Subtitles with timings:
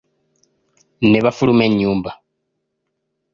[1.11, 2.11] Nebafuluma ennyumba.